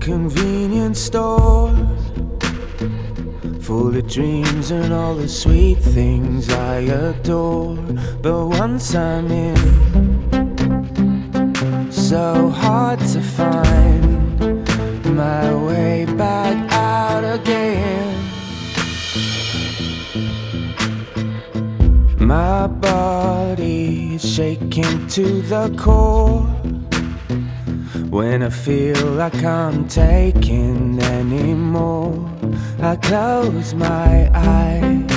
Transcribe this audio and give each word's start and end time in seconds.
convenience 0.00 1.00
store. 1.00 1.70
Full 3.60 3.96
of 3.96 4.08
dreams 4.08 4.70
and 4.70 4.92
all 4.92 5.14
the 5.14 5.28
sweet 5.28 5.78
things 5.78 6.48
I 6.50 6.78
adore. 6.80 7.76
But 8.22 8.46
once 8.46 8.94
I'm 8.94 9.30
in 9.30 9.56
So 11.90 12.50
hard 12.50 13.00
to 13.00 13.20
find 13.20 14.64
My 15.16 15.54
way 15.54 16.04
back 16.04 16.56
out 16.72 17.24
again. 17.24 18.16
My 22.18 22.66
body's 22.66 24.22
shaking 24.28 25.06
to 25.08 25.42
the 25.42 25.74
core. 25.78 26.65
When 28.16 28.42
I 28.42 28.48
feel 28.48 28.96
like 29.08 29.44
I'm 29.44 29.86
taking 29.88 30.98
anymore, 31.02 32.26
I 32.80 32.96
close 32.96 33.74
my 33.74 34.30
eyes. 34.32 35.15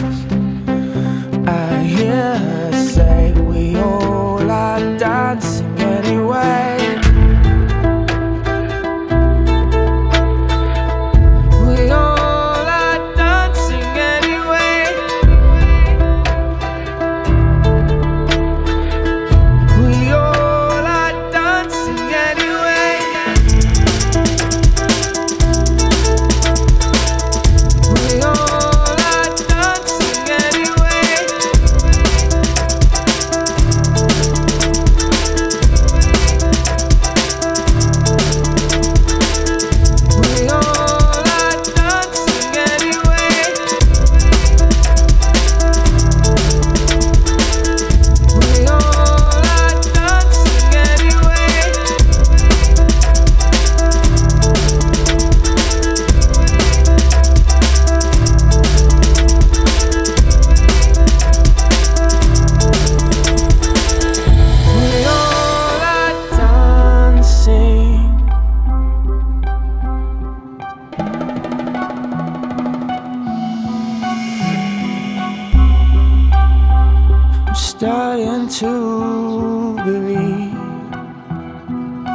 Starting 77.79 78.45
to 78.49 79.73
believe. 79.85 80.53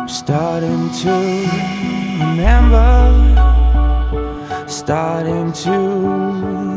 Starting 0.07 0.91
to 1.01 1.15
remember. 2.21 2.93
Starting 4.69 5.51
to 5.65 5.77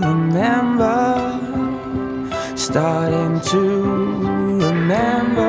remember. 0.07 1.05
Starting 2.55 3.41
to 3.41 3.59
remember. 4.63 5.46